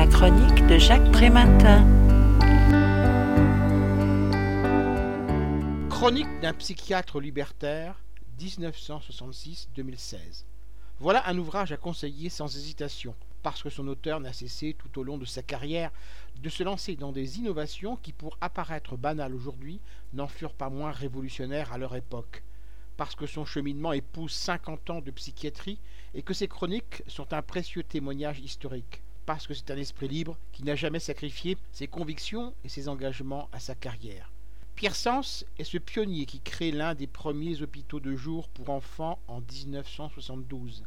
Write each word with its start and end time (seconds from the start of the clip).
La 0.00 0.06
chronique 0.06 0.66
de 0.66 0.78
Jacques 0.78 1.12
Prématin. 1.12 1.86
Chronique 5.90 6.40
d'un 6.40 6.54
psychiatre 6.54 7.20
libertaire, 7.20 8.02
1966-2016. 8.40 10.46
Voilà 11.00 11.28
un 11.28 11.36
ouvrage 11.36 11.72
à 11.72 11.76
conseiller 11.76 12.30
sans 12.30 12.56
hésitation, 12.56 13.14
parce 13.42 13.62
que 13.62 13.68
son 13.68 13.86
auteur 13.88 14.20
n'a 14.20 14.32
cessé 14.32 14.74
tout 14.78 14.98
au 14.98 15.02
long 15.02 15.18
de 15.18 15.26
sa 15.26 15.42
carrière 15.42 15.90
de 16.42 16.48
se 16.48 16.62
lancer 16.62 16.96
dans 16.96 17.12
des 17.12 17.38
innovations 17.38 17.96
qui, 17.96 18.14
pour 18.14 18.38
apparaître 18.40 18.96
banales 18.96 19.34
aujourd'hui, 19.34 19.80
n'en 20.14 20.28
furent 20.28 20.54
pas 20.54 20.70
moins 20.70 20.92
révolutionnaires 20.92 21.74
à 21.74 21.78
leur 21.78 21.94
époque 21.94 22.42
parce 22.96 23.14
que 23.14 23.26
son 23.26 23.44
cheminement 23.44 23.92
épouse 23.92 24.32
50 24.32 24.90
ans 24.90 25.00
de 25.00 25.10
psychiatrie 25.10 25.78
et 26.14 26.22
que 26.22 26.34
ses 26.34 26.48
chroniques 26.48 27.02
sont 27.06 27.32
un 27.32 27.40
précieux 27.40 27.82
témoignage 27.82 28.40
historique, 28.40 29.02
parce 29.30 29.46
que 29.46 29.54
c'est 29.54 29.70
un 29.70 29.76
esprit 29.76 30.08
libre 30.08 30.36
qui 30.50 30.64
n'a 30.64 30.74
jamais 30.74 30.98
sacrifié 30.98 31.56
ses 31.70 31.86
convictions 31.86 32.52
et 32.64 32.68
ses 32.68 32.88
engagements 32.88 33.48
à 33.52 33.60
sa 33.60 33.76
carrière. 33.76 34.32
Pierre 34.74 34.96
Sens 34.96 35.46
est 35.56 35.62
ce 35.62 35.78
pionnier 35.78 36.26
qui 36.26 36.40
crée 36.40 36.72
l'un 36.72 36.96
des 36.96 37.06
premiers 37.06 37.62
hôpitaux 37.62 38.00
de 38.00 38.16
jour 38.16 38.48
pour 38.48 38.70
enfants 38.70 39.20
en 39.28 39.40
1972, 39.40 40.82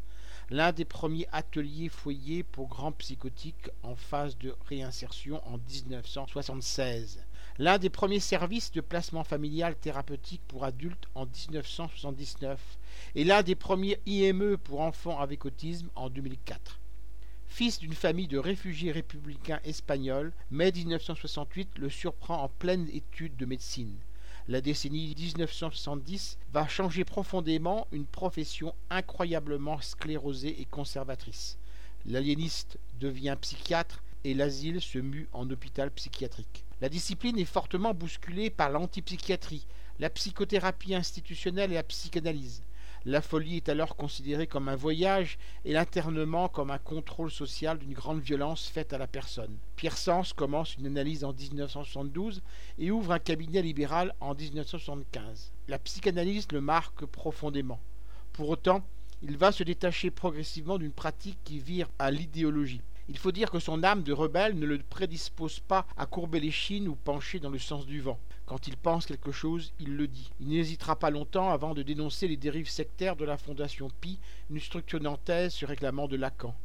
l'un 0.50 0.74
des 0.74 0.84
premiers 0.84 1.26
ateliers 1.32 1.88
foyers 1.88 2.44
pour 2.44 2.68
grands 2.68 2.92
psychotiques 2.92 3.70
en 3.82 3.96
phase 3.96 4.38
de 4.38 4.54
réinsertion 4.68 5.42
en 5.48 5.58
1976, 5.58 7.24
l'un 7.60 7.78
des 7.78 7.90
premiers 7.90 8.20
services 8.20 8.74
de 8.74 8.82
placement 8.82 9.24
familial 9.24 9.78
thérapeutique 9.78 10.42
pour 10.50 10.66
adultes 10.66 11.08
en 11.16 11.26
1979 11.26 12.60
et 13.16 13.24
l'un 13.24 13.42
des 13.42 13.56
premiers 13.56 14.02
IME 14.06 14.58
pour 14.58 14.82
enfants 14.82 15.22
avec 15.22 15.46
autisme 15.46 15.88
en 15.96 16.10
2004. 16.10 16.82
Fils 17.56 17.78
d'une 17.78 17.94
famille 17.94 18.28
de 18.28 18.40
réfugiés 18.40 18.92
républicains 18.92 19.60
espagnols, 19.64 20.34
mai 20.50 20.72
1968 20.72 21.78
le 21.78 21.88
surprend 21.88 22.42
en 22.42 22.50
pleine 22.50 22.90
étude 22.92 23.36
de 23.38 23.46
médecine. 23.46 23.96
La 24.48 24.60
décennie 24.60 25.14
1970 25.16 26.40
va 26.52 26.68
changer 26.68 27.06
profondément 27.06 27.86
une 27.92 28.08
profession 28.08 28.74
incroyablement 28.90 29.80
sclérosée 29.82 30.62
et 30.62 30.66
conservatrice. 30.66 31.60
L'aliéniste 32.08 32.80
devient 33.00 33.38
psychiatre 33.40 34.02
et 34.24 34.34
l'asile 34.34 34.82
se 34.82 34.98
mue 34.98 35.28
en 35.32 35.48
hôpital 35.52 35.92
psychiatrique. 35.92 36.66
La 36.82 36.90
discipline 36.90 37.38
est 37.38 37.46
fortement 37.46 37.94
bousculée 37.94 38.50
par 38.50 38.72
l'antipsychiatrie, 38.72 39.68
la 40.00 40.10
psychothérapie 40.10 40.96
institutionnelle 40.96 41.72
et 41.72 41.76
la 41.76 41.84
psychanalyse. 41.84 42.64
La 43.06 43.22
folie 43.22 43.58
est 43.58 43.68
alors 43.68 43.98
considérée 43.98 44.48
comme 44.48 44.70
un 44.70 44.78
voyage 44.78 45.38
et 45.66 45.74
l'internement 45.74 46.48
comme 46.48 46.72
un 46.72 46.78
contrôle 46.78 47.32
social 47.32 47.78
d'une 47.78 47.92
grande 47.92 48.22
violence 48.22 48.70
faite 48.70 48.94
à 48.94 48.98
la 48.98 49.08
personne. 49.08 49.58
Pierre 49.76 49.98
Sens 49.98 50.32
commence 50.32 50.78
une 50.78 50.88
analyse 50.88 51.26
en 51.26 51.34
1972 51.34 52.42
et 52.80 52.92
ouvre 52.92 53.12
un 53.12 53.20
cabinet 53.20 53.62
libéral 53.62 54.16
en 54.22 54.34
1975. 54.34 55.52
La 55.68 55.80
psychanalyse 55.80 56.48
le 56.54 56.62
marque 56.62 57.06
profondément. 57.06 57.82
Pour 58.32 58.48
autant, 58.48 58.86
il 59.22 59.36
va 59.36 59.52
se 59.52 59.64
détacher 59.64 60.10
progressivement 60.10 60.78
d'une 60.78 60.94
pratique 60.94 61.40
qui 61.44 61.60
vire 61.60 61.90
à 62.00 62.10
l'idéologie. 62.10 62.82
Il 63.10 63.18
faut 63.18 63.34
dire 63.34 63.52
que 63.52 63.60
son 63.60 63.84
âme 63.84 64.04
de 64.04 64.14
rebelle 64.14 64.58
ne 64.58 64.66
le 64.66 64.78
prédispose 64.78 65.60
pas 65.60 65.86
à 65.98 66.06
courber 66.06 66.40
les 66.40 66.52
chines 66.52 66.88
ou 66.88 66.96
pencher 66.96 67.40
dans 67.40 67.50
le 67.50 67.60
sens 67.60 67.86
du 67.86 68.00
vent. 68.00 68.18
Quand 68.46 68.68
il 68.68 68.78
pense 68.78 69.06
quelque 69.06 69.34
chose, 69.34 69.74
il 69.80 69.98
le 69.98 70.08
dit. 70.08 70.32
Il 70.40 70.48
n'hésitera 70.48 70.96
pas 70.96 71.10
longtemps 71.10 71.50
avant 71.50 71.74
de 71.74 71.84
dénoncer 71.84 72.30
les 72.30 72.38
dérives 72.38 72.70
sectaires 72.70 73.18
de 73.18 73.26
la 73.26 73.38
Fondation 73.38 73.90
Pi, 74.00 74.20
une 74.50 74.60
structure 74.60 75.02
nantaise 75.02 75.54
se 75.54 75.66
réclamant 75.66 76.08
de 76.08 76.16
Lacan. 76.16 76.56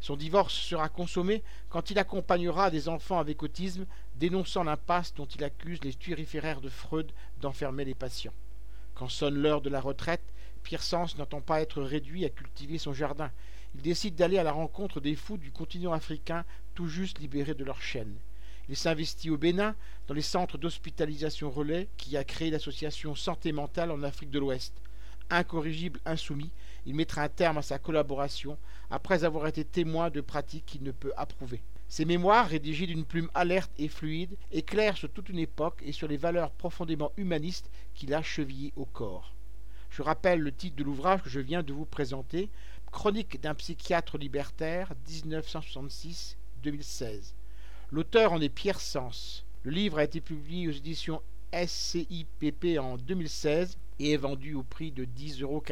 Son 0.00 0.16
divorce 0.16 0.54
sera 0.54 0.88
consommé 0.88 1.42
quand 1.68 1.90
il 1.90 1.98
accompagnera 1.98 2.70
des 2.70 2.88
enfants 2.88 3.18
avec 3.18 3.42
autisme, 3.42 3.86
dénonçant 4.16 4.64
l'impasse 4.64 5.14
dont 5.14 5.26
il 5.26 5.44
accuse 5.44 5.78
les 5.84 5.94
tuériféraires 5.94 6.60
de 6.60 6.70
Freud 6.70 7.12
d'enfermer 7.40 7.84
les 7.84 7.94
patients. 7.94 8.32
Quand 8.94 9.08
sonne 9.08 9.40
l'heure 9.40 9.60
de 9.60 9.70
la 9.70 9.80
retraite, 9.80 10.24
Pierre 10.62 10.82
Sens 10.82 11.18
n'entend 11.18 11.40
pas 11.40 11.60
être 11.60 11.82
réduit 11.82 12.24
à 12.24 12.30
cultiver 12.30 12.78
son 12.78 12.92
jardin 12.92 13.30
il 13.74 13.80
décide 13.80 14.14
d'aller 14.14 14.38
à 14.38 14.42
la 14.42 14.52
rencontre 14.52 15.00
des 15.00 15.16
fous 15.16 15.38
du 15.38 15.50
continent 15.50 15.92
africain 15.92 16.44
tout 16.74 16.88
juste 16.88 17.20
libérés 17.20 17.54
de 17.54 17.64
leur 17.64 17.80
chaîne. 17.80 18.14
Il 18.68 18.76
s'investit 18.76 19.30
au 19.30 19.38
Bénin, 19.38 19.74
dans 20.06 20.14
les 20.14 20.22
centres 20.22 20.58
d'hospitalisation 20.58 21.50
relais 21.50 21.88
qui 21.96 22.16
a 22.16 22.24
créé 22.24 22.50
l'association 22.50 23.14
Santé 23.14 23.50
Mentale 23.50 23.90
en 23.90 24.02
Afrique 24.02 24.30
de 24.30 24.38
l'Ouest. 24.38 24.74
Incorrigible, 25.30 26.00
insoumis, 26.04 26.50
il 26.84 26.94
mettra 26.94 27.22
un 27.22 27.28
terme 27.28 27.58
à 27.58 27.62
sa 27.62 27.78
collaboration 27.78 28.58
après 28.90 29.24
avoir 29.24 29.46
été 29.46 29.64
témoin 29.64 30.10
de 30.10 30.20
pratiques 30.20 30.66
qu'il 30.66 30.82
ne 30.82 30.92
peut 30.92 31.12
approuver. 31.16 31.62
Ses 31.88 32.04
mémoires, 32.04 32.48
rédigées 32.48 32.86
d'une 32.86 33.04
plume 33.04 33.30
alerte 33.34 33.72
et 33.78 33.88
fluide, 33.88 34.36
éclairent 34.50 34.96
sur 34.96 35.10
toute 35.10 35.30
une 35.30 35.38
époque 35.38 35.82
et 35.84 35.92
sur 35.92 36.08
les 36.08 36.16
valeurs 36.16 36.50
profondément 36.50 37.12
humanistes 37.16 37.70
qu'il 37.94 38.14
a 38.14 38.22
chevillées 38.22 38.72
au 38.76 38.84
corps. 38.84 39.32
Je 39.92 40.00
rappelle 40.00 40.40
le 40.40 40.52
titre 40.52 40.76
de 40.76 40.84
l'ouvrage 40.84 41.22
que 41.22 41.28
je 41.28 41.38
viens 41.38 41.62
de 41.62 41.74
vous 41.74 41.84
présenter, 41.84 42.48
Chronique 42.90 43.42
d'un 43.42 43.54
psychiatre 43.54 44.16
libertaire, 44.16 44.94
1966-2016. 45.06 47.34
L'auteur 47.90 48.32
en 48.32 48.40
est 48.40 48.48
Pierre 48.48 48.80
Sens. 48.80 49.44
Le 49.64 49.70
livre 49.70 49.98
a 49.98 50.04
été 50.04 50.22
publié 50.22 50.68
aux 50.68 50.72
éditions 50.72 51.20
SCIPP 51.52 52.78
en 52.80 52.96
2016 52.96 53.76
et 53.98 54.12
est 54.12 54.16
vendu 54.16 54.54
au 54.54 54.62
prix 54.62 54.92
de 54.92 55.04
10,44 55.04 55.42
euros. 55.42 55.62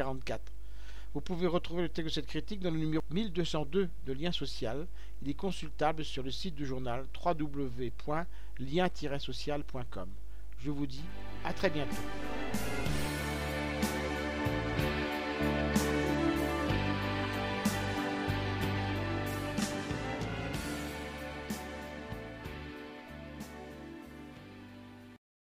Vous 1.15 1.21
pouvez 1.21 1.47
retrouver 1.47 1.81
le 1.81 1.89
texte 1.89 2.09
de 2.09 2.13
cette 2.21 2.27
critique 2.27 2.59
dans 2.59 2.69
le 2.69 2.77
numéro 2.77 3.01
1202 3.09 3.89
de 4.05 4.13
Lien 4.13 4.31
Social. 4.31 4.85
Il 5.23 5.31
est 5.31 5.33
consultable 5.33 6.05
sur 6.05 6.21
le 6.21 6.29
site 6.29 6.53
du 6.53 6.67
journal 6.67 7.07
www.lien-social.com. 7.25 10.09
Je 10.59 10.69
vous 10.69 10.85
dis 10.85 11.05
à 11.43 11.53
très 11.53 11.71
bientôt. 11.71 11.95